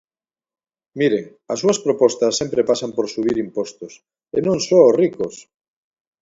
[0.99, 3.93] Miren, as súas propostas sempre pasan por subir impostos,
[4.37, 5.35] e non só aos ricos.